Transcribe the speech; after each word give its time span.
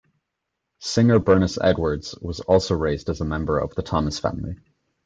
Singer 0.79 1.19
Bernice 1.19 1.59
Edwards 1.61 2.15
was 2.19 2.39
also 2.39 2.73
raised 2.75 3.07
as 3.07 3.21
a 3.21 3.23
member 3.23 3.59
of 3.59 3.75
the 3.75 3.83
Thomas 3.83 4.17
family. 4.17 4.57